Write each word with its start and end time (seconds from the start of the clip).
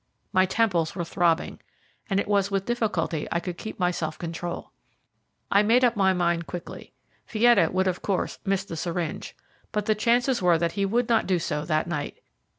My 0.33 0.47
temples 0.47 0.95
were 0.95 1.03
throbbing, 1.05 1.59
and 2.09 2.19
it 2.19 2.27
was 2.27 2.49
with 2.49 2.65
difficulty 2.65 3.27
I 3.31 3.39
could 3.39 3.55
keep 3.59 3.77
my 3.77 3.91
self 3.91 4.17
control. 4.17 4.71
I 5.51 5.61
made 5.61 5.83
up 5.83 5.95
my 5.95 6.11
mind 6.11 6.47
quickly. 6.47 6.91
Fietta 7.27 7.71
would 7.71 7.85
of 7.87 8.01
course 8.01 8.39
miss 8.43 8.65
the 8.65 8.75
syringe, 8.75 9.35
but 9.71 9.85
the 9.85 9.93
chances 9.93 10.41
were 10.41 10.57
that 10.57 10.71
he 10.71 10.87
would 10.87 11.07
not 11.07 11.27
do 11.27 11.37
so 11.37 11.65
that 11.65 11.85
night. 11.85 12.17